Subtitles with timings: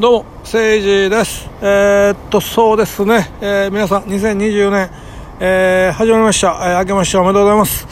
[0.00, 1.48] どうも、誠治です。
[1.62, 4.90] えーっと、そうですね、えー皆さん、2024年、
[5.38, 6.48] えー始まりました。
[6.48, 7.86] えー明けましておめでとうございます。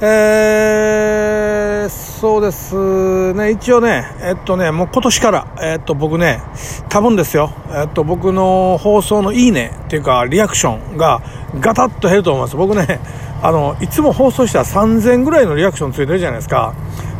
[0.00, 6.42] えーそうですね、一応ね、えっとね、もう今年から、えっと、僕ね、
[6.88, 11.22] 多分ですよ、えっと、僕の放送のいいねっていうか、リアクションが
[11.60, 12.56] ガタッと減ると思います。
[12.56, 12.98] 僕ね、
[13.40, 16.74] あの、いつも放送したら3000ぐらいのリアクションついてるじゃないですか。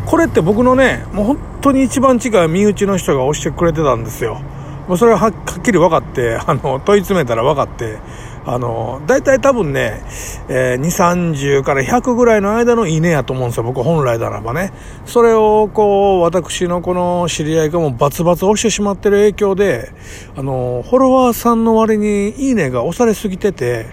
[0.07, 4.41] これって僕のね、もう本当に一番近い身内の人が押してくれてたんですよ。
[4.87, 7.99] もうそれははっきり分かって、あの、問い詰めたら分かって、
[8.45, 10.05] あの、大体多分ね、
[10.49, 14.73] えー、2、30から100ぐらいの間のいいねやと思うんですよ、僕本来ならばね。
[15.05, 19.91] それを、こう、私のこの知り合いがもうバツバツ押してしまってる影響で、
[20.37, 23.87] あの、フォロワーさんの割にいいねが押されすぎてて、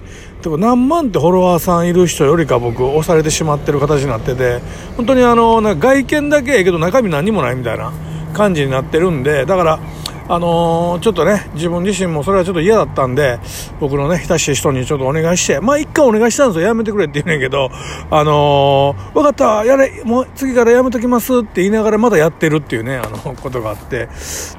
[0.44, 4.60] でも何万ってフォロワーさんいる人よりか僕押されてしまってる形になってて、
[4.98, 7.94] 本当にあの、なんか外見だけええけど中身何もないみたいな
[8.34, 9.80] 感じになってるんで、だから、
[10.28, 13.40] あのーちょっとね、自分自身もそれはちょっと嫌だったんで、
[13.80, 17.70] 僕のね、親しい人にちょっとお願いして、まあ一回お願いしたんですよ、やめてくれって言うねんけど、
[18.12, 24.10] あのー、分かった、やれ、もう次からやめときますって言いながらまだやってるっていうね、あの、ことがあって、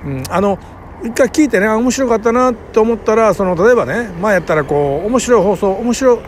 [0.03, 0.59] うん、あの、
[1.05, 6.19] 一回聞いてね、面白かったなって思ったら、その、例えばね、前やったらこう、面白い放送、面白い、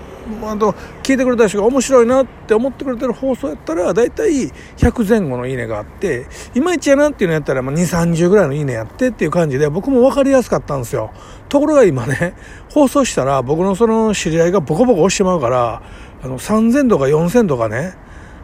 [0.43, 11.13] あと聞いてくれた人が面白いなって思ってくれてる放送やったら大体100前後のいいねがあっていまいちやなっていうのやったら2 3 0ぐらいのいいねやってっていう感じで僕も分かりやすかったんですよ。
[11.49, 12.35] ところが今ね
[12.71, 15.81] 放送したら僕のその知り合いがボコボコ押してまうから
[16.25, 17.95] あの3000とか4000とかね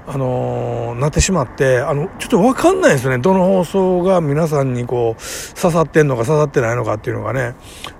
[0.06, 3.18] あのーなってしまって、あの、ちょっとわかんないですね。
[3.18, 7.54] どの放送が皆さんにこう、刺さってんのか刺さってないのかっていうのがね。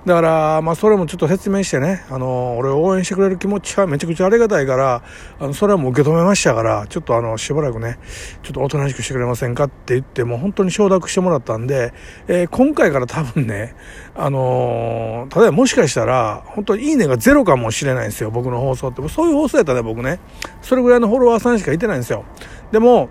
[0.04, 5.02] だから、まあ、それもちょっと説明してね、あのー俺を応援してくれる気持ちはめちゃくちゃありがたいから、
[5.40, 7.98] あの、それはもう受け止めましたから、ちょっとあの、しばらくね、
[8.42, 11.92] ちょっとおとなしくしてくれませんかって言って、もう本当に承諾してもらったんで、
[12.28, 13.74] えー今回から多分ね、
[14.14, 19.08] あの例えばもしかしたら、本当にいいねがゼロかもしれないんですよ、僕の放送って。
[19.08, 20.20] そういう放送やったらね、僕ね、
[20.60, 22.24] それぐらいのフォロワーさんしかいてないんですよ。
[22.70, 23.08] でも、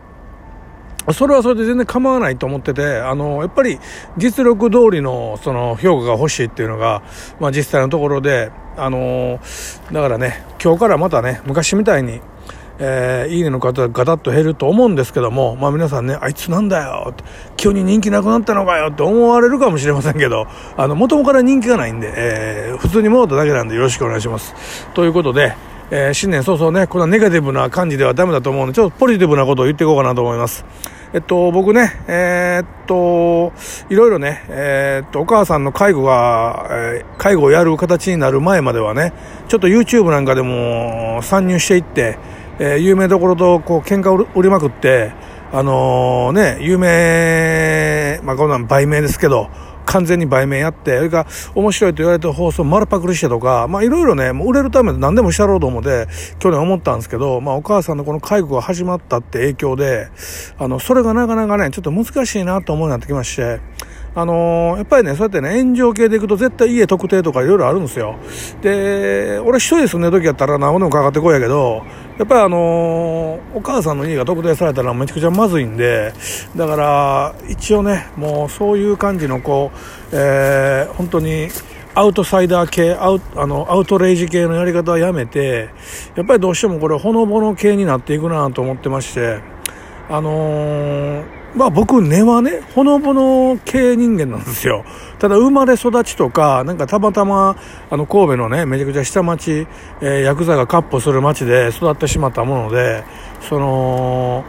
[1.13, 3.79] それはそれで全然構わないと思ってて、あの、やっぱり
[4.17, 7.01] 実力通りのその評価が欲しいっていうのが、
[7.39, 9.39] まあ実際のところで、あの、
[9.91, 12.21] だからね、今日からまたね、昔みたいに、
[12.83, 17.13] えーいいねの方がガタッと減ると思うんですけども、まあ皆さんね、あいつなんだよ、
[17.57, 24.87] 急に人気なくなったのかよって思われるかもしれませんけど、あの、元々から人気がないんで、えー普通に戻っただけなんでよろしくお願いします。
[24.93, 25.53] ということで、
[25.93, 30.63] えー新年早々ね、こんなネガティブな感じではダメだと思うので、ちょっとポジティブなことを言っていこうかなと思います。
[31.13, 33.51] えっと、僕ね、えーっと、
[33.89, 39.11] いろいろね、えーっと、お母さんの介護が、えー介護をやる形になる前まではね、
[39.49, 42.17] ちょっと YouTube なんかでも参入していって、
[42.59, 45.11] えー有名どころとこう喧嘩を売りまくって、
[45.51, 49.49] あのね、有名、まあこんなん売名ですけど、
[49.85, 56.07] 完全に売名やって、それか面白いと言われてる放送丸パクリしてとか、まあいろいろね、もう売れるためで何でもしたろうと思って、
[56.39, 60.09] 去年思ったんですけど、まあお母さんのこの介護が始まったって影響で、
[60.57, 63.59] あの、それがなかなかね、ちょっと難しいなと思うようになってきまして、
[64.13, 68.17] あのーやっぱりね、そうやってね、炎上系で行くと絶対家特定とかいろいろあるんですよ。
[68.61, 71.83] で、俺一人で住んでる時やったら何でもかかってこいやけど、
[72.17, 76.13] やっぱりあのーお母さんの家が特定されたらめちゃくちゃまずいんで、
[76.57, 79.77] だから、一応ね、もうそういう感じのこう、
[80.11, 81.47] えー本当に、
[81.93, 85.69] アウトサイダー系、アウあのアウトレイジ系のやり方はやめて、
[86.15, 89.39] やっぱりどうしてもこれ、ほのぼの系になっていくなと思ってまして、
[90.09, 94.85] あのーまあ僕、根はね、ほのぼの系人間なんですよ。
[95.19, 97.57] ただ生まれ育ちとか、なんかたまたま、
[97.89, 99.67] あの神戸のね、めちゃくちゃ下町、
[100.01, 103.03] えーヤクザが闊歩する町で育ってしまったもので、
[103.41, 104.45] その、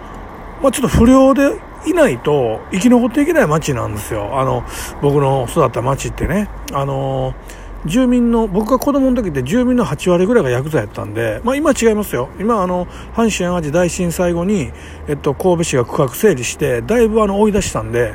[0.62, 4.38] まあちょっと不良でいないと生き残っていけない町なんですよ。
[4.38, 4.64] あの、
[5.00, 6.48] 僕の育った町ってね。
[6.72, 7.34] あの
[7.86, 12.28] 住民の、僕が子供の時って住民の8割ぐらいがヤクザやったんで、まあ今違いますよ。
[12.38, 14.70] 今あの、阪神淡路大震災後に、
[15.08, 18.14] えっと、神戸市が区画整理して、だいぶあの、追い出したんで、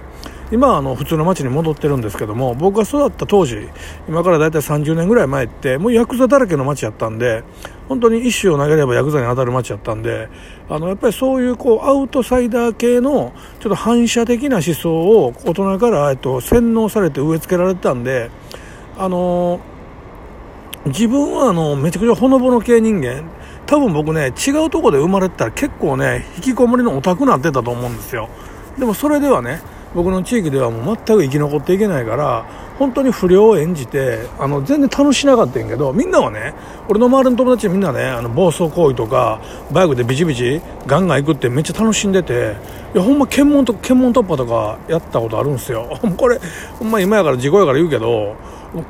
[0.49, 3.67] 今はあの、普通の町に戻ってるんですけども、僕が育った当時、
[4.07, 7.43] 今からだいたい30年ぐらい前って、もうヤクザだらけの町やったんで、
[7.89, 10.29] 本当に一種を投げればヤクザに当たる町やったんで、
[10.69, 18.31] あの、やっぱりそういうこう、アウトサイダー系の、ちょっと反射的な思想を大人から、えっと、洗脳されて植え付けられてたんで、
[18.97, 19.59] あの
[20.85, 23.23] 自分はあのめちゃくちゃほのぼの系人間。
[23.67, 28.29] 多分僕ね違うとこで生まれてたら結構ね引きこもりのオタクになってたと思うんですよ。
[28.79, 29.61] でもそれではね
[29.93, 32.45] 僕の地域ではもう全く生き残っていけないから
[32.77, 36.53] 本当に不良を演じてあの全然楽しなかったんやけどみんなはね
[36.87, 39.41] 俺の周りの友達みんなねあの暴走行為とか
[39.71, 42.55] バイクでビチビチガンガン行くってめっちゃ楽しんでて
[42.93, 45.99] いやほんま検問と検問突破とかやったことあるんですよ。
[46.15, 46.39] これ
[46.79, 48.35] ほんま今やから事故やから言うけど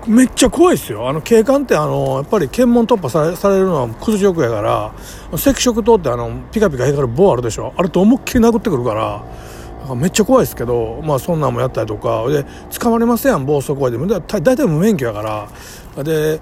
[0.07, 1.07] めっちゃ怖いですよ。
[1.07, 4.93] あの警官ってあのやっぱり検問突破されされるのは屈辱やから
[5.31, 7.73] 赤色灯ってあのピカピカ光る棒あるでしょ。
[7.77, 12.27] あれと思いっきり殴ってくるからめっちゃ怖いですけど、まあ、そんなんもやったりとか。
[12.27, 12.45] で
[12.79, 14.07] 捕まりませんやん暴走行為でも。
[14.07, 15.47] だ大体無免許やか
[15.95, 16.03] ら。
[16.03, 16.41] で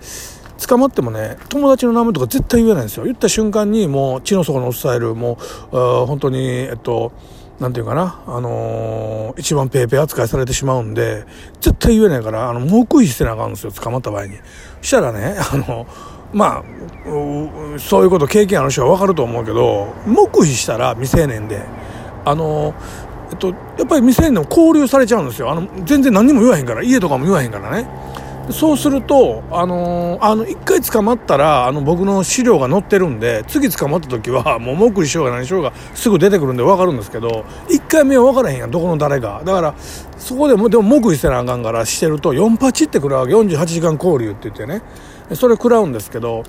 [0.67, 3.03] 捕まってもね友達の名前とか絶対言えないんですよ。
[3.03, 5.37] 言った瞬間にもう血の底の伝えるも
[5.71, 7.11] う本当にえっと
[7.59, 11.25] なんていうかな、あのー、一番ペーペー扱いされてしまうんで、
[11.61, 14.33] 絶対言えないから、あの、黙秘してなあかんんですよ、捕まった場合に。
[14.81, 15.87] したらね、あの、
[16.33, 16.63] まあ、
[17.79, 21.61] そういうこと経験ある人はわかると思うけど、黙秘したら未成年で、
[22.25, 22.73] あの
[23.31, 23.53] えっと、や
[23.83, 25.49] っぱり未成年でも交流されちゃうんですよ。
[25.49, 27.87] あの、全然何も言わへんから、家とかも言わへんからね。
[28.51, 39.41] そうすると、あのー、あの、一回捕まったら、あの、僕の資料が載ってるんで、次捕まった時は、もう、目りしようが何しようが、すぐ出てくるんで分かるんですけど、一回目は分からへんやん、どこの誰が。
[39.43, 39.75] だから、
[40.17, 44.81] そこでも、でも、目りせなあかんからしてると、4パチって食らうわけ、48時間交流って言ってね。
[45.33, 46.43] それ食らうんですけど、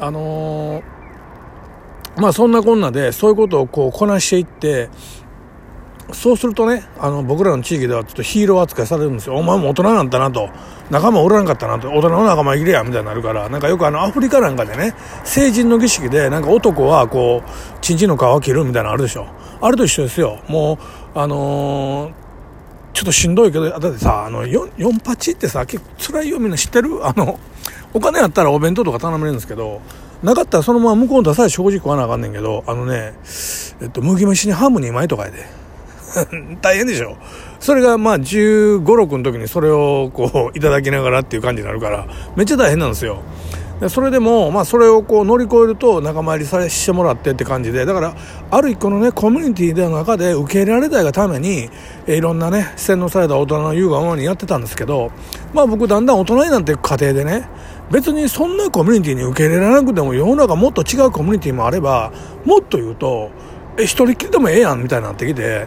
[0.00, 4.90] あのー、まあ、そんなこんなで、そういうことをこう、こなしていって、
[6.12, 9.36] そうするとね、あの、僕らの地域ではちょっとヒーロー扱いされるんですよ。
[9.36, 10.48] お前も大人なんだなと。
[10.90, 11.88] 仲間おらんかったなと。
[11.88, 13.48] 大人の仲間いれや、みたいになるから。
[13.48, 14.94] なんかよくあの、アフリカなんかでね、
[15.24, 17.50] 成人の儀式で、なんか男はこう、
[17.80, 19.26] チンチンの皮を切るみたいなのあるでしょ。
[19.60, 20.40] あれと一緒ですよ。
[20.48, 20.78] も
[21.14, 22.12] う、あのー、
[22.92, 27.06] ちょっとしんどいけど、だってさ、あの、4, 4パチってさ、結構辛いよみんな知ってる？
[27.06, 27.38] あの、
[27.94, 29.80] お金あったらお弁当とか頼めるんですけど、
[30.22, 33.14] なかったらそのまま向こうの出さえ食事食わなあかんねんけど、あのね、
[33.80, 35.61] えっと、麦飯にハム2枚とかやで。
[36.60, 37.16] 大変でしょ
[37.60, 42.06] それがまあ15、6の時にそれをこういただきながらっていう感じになるから、
[42.36, 43.22] めっちゃ大変なんですよ。
[43.88, 48.14] それでも、まあそれをこう乗り越えると仲間入りされしてもらってって感じで、だから
[48.50, 51.68] ある一個のね、コミュニティの中で受け入れられたいがために、
[52.06, 55.10] いろんなね、洗脳された大人の優雅ままにやってたんですけど、
[55.52, 57.48] まあ僕だんだん大人になっていく過程でね、
[57.90, 62.12] 別にそんなコミュニティに受け入れられなくても世の中もっと違うコミュニティもあれば、
[62.44, 63.30] もっと言うと、
[63.78, 65.66] え、一人きりでもええやんみたいになってきて、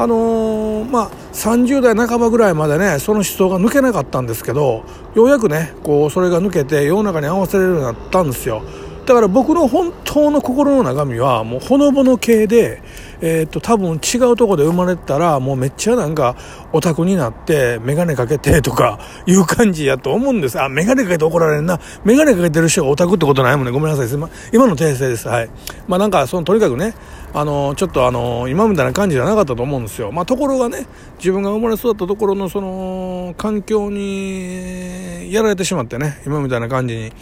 [0.00, 4.82] あのー、まあ、30代半ばぐらいまでねその思想が抜けなかったんですけど
[5.14, 8.62] ようやくねこうそれが抜けて世の中に合わせれるようになったんですよ。
[9.06, 12.82] だから僕の本当の心の中身はもうほのぼの系で、
[13.20, 16.36] えー、っと多分違うとこで生まれたらもうめっちゃなんか
[16.72, 20.60] オタクになって眼鏡かけてとかいう感じやと思うんです。
[20.60, 21.80] あ眼鏡かけて怒られんな。
[22.04, 23.72] 眼鏡かけてる人がオタクってことないもんね。
[23.72, 24.30] ごめんなさい。
[24.52, 25.28] 今の訂正です。
[25.28, 25.50] はい。
[25.88, 26.94] まあなんかそのとにかくね
[27.32, 30.86] あのちょっとあの今みたいな感じじゃなかったと思うんですよ、まあ、ところがね
[31.18, 37.12] 自分が生まれ育ったところのその環境にやられてしまってね今みたいな感じに。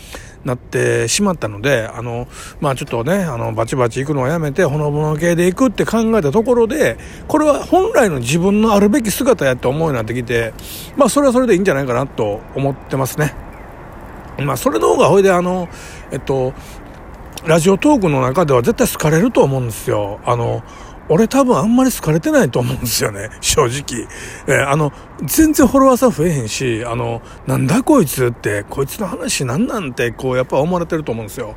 [0.48, 2.26] なってしまったのであの、
[2.60, 6.98] まあ、ちょっとねあのバチバチ行くのをやめてほのぼの系で行くって考えたところで
[7.28, 10.52] これは本来の自分のあるべき姿やって思うようになってきて、
[10.96, 13.34] まあ、それはそれでいいんじゃないかなと思ってますね。
[14.38, 15.68] まあ、それの方がほいであの、
[16.12, 16.52] えっと、
[17.44, 20.20] ラジオトークの中では絶対好かれると思うんですよ。
[20.24, 20.62] あの、
[21.08, 24.06] 俺多分あんまり好かれてないと思うんですよね、 正直。
[24.46, 24.92] えー、あの、
[25.24, 31.54] 全然フォロワーさん増えへんし、あの、なんだこいつって、こいつの話なんなんて、こう、やっぱ思われてると思うんですよ。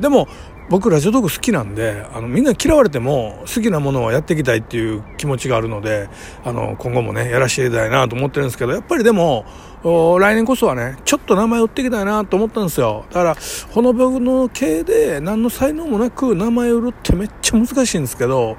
[0.00, 0.28] でも、
[0.68, 6.08] 僕ラジオトーク好きなんで、あの、みんな嫌われても好きなものをやっていきたいっていう気持ちがあるので、
[6.44, 9.44] あの、今後もね、やらせていただきたいなと思ってるんですけど、やっぱりでも、
[9.84, 13.04] 来年こそはね、ちょっと名前売っていきたいなと思ったんですよ。
[13.10, 13.36] だから、
[13.70, 18.56] ほのぼの系で何の才能もなく名前売るってめっちゃ難しいんですけど、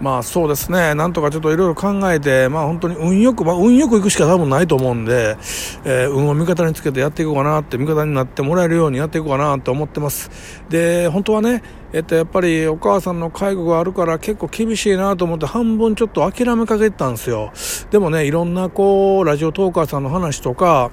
[0.00, 5.38] まあそうですね、なんとかちょっといろいろ考えて、まあ本当に運よく、まあ運よく行くしか多分ないと思うんで、
[5.84, 10.30] えー、運を味方につけてやっていこうかなって、味方になってもらえるようにやっていこうかなと思ってます。
[10.68, 11.62] で、本当はね、
[11.94, 17.52] えっと、やっぱりお母さんの介護があるから結構厳しいなと思って半分ちょっと諦めかけてたんですよ。
[17.90, 20.90] でもね、いろんなこう、ラジオトーカーさんの話とか、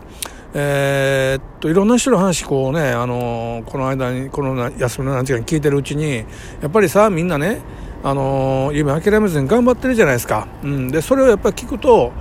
[0.53, 6.17] えー、っと、いろんな人の話、こうね、あのー、この間に、この休みの何時間に聞いてるうちに、
[6.61, 7.61] やっぱりさ、みんなね、
[8.05, 10.47] あのー、夢諦めずに頑張ってるじゃないですか。
[10.61, 10.87] うん。
[10.89, 12.11] で、それをやっぱり聞くと、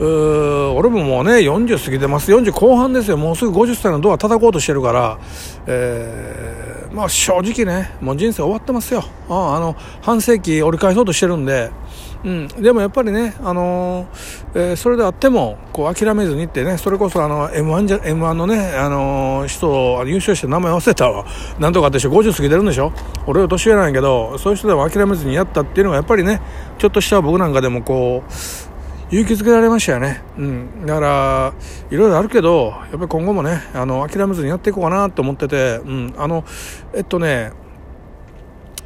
[0.00, 0.04] う
[0.74, 2.32] 俺ももうね、40過ぎてます。
[2.32, 3.16] 40後半ですよ。
[3.16, 5.18] もうすぐ50歳のドア叩こうとしてるから、
[5.66, 9.04] えー、まあ正直ね、もう人生終わってますよ。
[9.28, 11.70] ああの、半世紀折り返そうとしてるんで、
[12.24, 21.24] うん、でもやっぱりね、あのー、えー、それであってもこう諦めずにってねそれこそあの m 1じゃ m 1のね、あのー、人優勝して名前忘れたわ。
[21.60, 22.92] なんとかって50過ぎてるんでしょ。
[23.26, 26.40] 俺は年上なんやけどそういう人でも諦めずにやったっていうのがやっぱりね
[26.78, 28.32] ちょっとした僕なんかでもこう
[29.10, 30.22] 勇気づけられましたよね。
[30.36, 30.86] うん。
[30.86, 31.54] だから、
[31.90, 36.14] いろいろあるけど、やっぱり今後もね、あの、諦めずにやっていこうかなと思ってて、うん。
[36.18, 36.44] あの、
[36.94, 37.52] えっとね、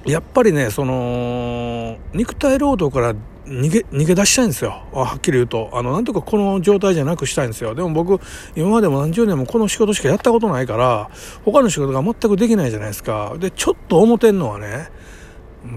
[0.06, 3.14] やっぱりね、その、肉体労働から
[3.46, 4.84] 逃げ、逃げ出したいんですよ。
[4.92, 5.70] はっきり言うと。
[5.72, 7.74] あの、なんとかこの状態じゃなくしたいんですよ。
[7.74, 8.20] でも僕、
[8.54, 11.10] 今までも何十年もこの仕事しかやったことないから、
[11.44, 13.34] 他の仕事が全くできないじゃないですか。
[13.38, 14.90] で、ちょっと思てんのはね、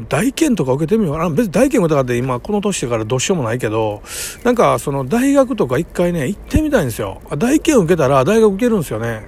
[0.09, 1.29] 大検とか受けてみようかな。
[1.29, 4.01] 別に大検受けたかって今この年だからどうしようもないけど、
[4.43, 7.21] なんかその大学とか一回ね、行ってみたいんですよ。
[7.37, 9.27] 大検受けたら大学受けるんですよね。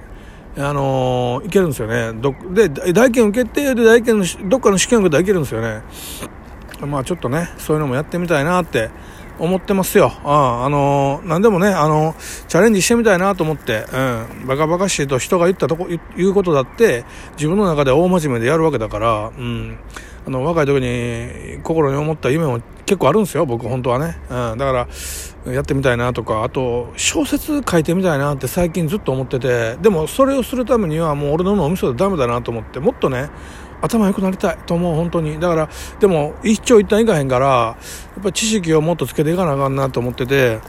[0.56, 2.12] あのー、いけるんですよね。
[2.20, 5.82] どで、大検受けて、で、大検の、どっかの試験受けたらいけるんですよね。
[6.86, 8.90] まあちょっとね、そういうのもやってみたいなって
[9.38, 10.12] 思ってますよ。
[10.24, 15.86] ああのー、なんでもね、あのー、チャレンジしてみたいなと思って、うん、バカバカしいと人が言ったとこ、
[16.16, 17.04] 言うことだって、
[17.36, 19.78] 自分の中で大真面目でやるわけだから、うん、
[20.28, 24.18] あの、若い時に心に思った夢も結構あるんですよ、僕本当はね。
[24.28, 24.88] うん、だか
[25.46, 33.30] ら、やってみたいなとか、あと、小説書いてみたいなって最近ずっと思ってて、でもそれをするためにはもう俺の脳みそでダメだなと思って、もっとね、
[33.80, 35.40] 頭良くなりたいと思う、本当に。
[35.40, 37.76] だから、でも、一長一短いかへんから、や
[38.20, 40.60] っぱ知識をもっとつけていかなあかんなと思ってて、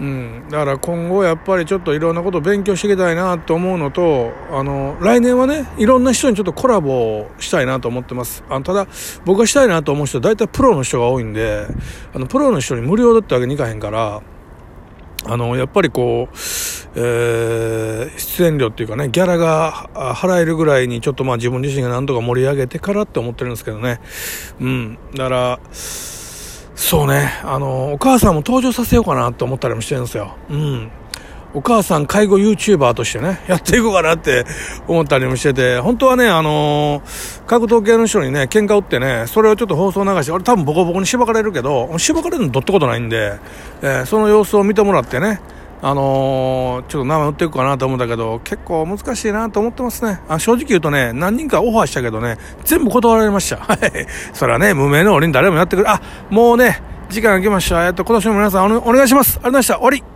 [0.00, 8.42] うん、だから今後やっぱりちょっといろんなことを勉強していきたいなと思うのと、あの、来年はね、いろんな人にちょっとコラボしたいなと思ってます。
[8.48, 8.88] あの、ただ、
[9.24, 11.66] 僕がしたいなと思う人大体プロの人が多いんで、
[12.12, 14.22] あの、プロの人に無料だってわけにいかへんから、
[15.26, 16.36] あの、やっぱりこう、
[16.96, 24.00] えー、出演料っていうかね、ギャラが払えるぐらいにちょっとまあ自分自身がなんとか盛り上げてからって思ってるんですけどね。
[24.60, 24.98] うん。
[25.14, 25.60] だから、
[26.74, 30.34] そうね、あの、お母さんも登場させようかなと思ったりもしてるんですよ。
[30.50, 30.90] うん。
[31.54, 34.44] お母さん介護 YouTuber としてね、やっていこうかなって
[34.88, 43.38] 思ったりもしてて、本当はね、あのー、格闘系の人にね、喧嘩打ってね、それをちょっと放送流して、俺多分ボコボコにしばかれるけど、しばかれるのどってことないんで、
[43.82, 45.40] えー、その様子を見てもらってね、
[45.82, 50.20] あのー、ちょっと名前売っていくかなと思うんだけど、結構難しいなと思ってますね。
[50.28, 53.56] あ正直言うとね、何人かオファーしたけどね、全部断られました。
[53.64, 53.78] はい。
[54.32, 56.00] それはね、無名の俺に誰もやってくる、あ、
[56.30, 57.86] もうね、時間が来ました。
[57.86, 59.38] えっと、今年も皆さんお願いします。
[59.38, 59.74] ありがとうございました。
[59.74, 60.13] 終わり。